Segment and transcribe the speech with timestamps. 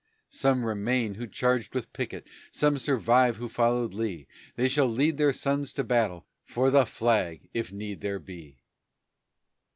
[0.31, 5.31] Some remain who charged with Pickett, Some survive who followed Lee; They shall lead their
[5.31, 8.57] sons to battle For the flag, if need there be."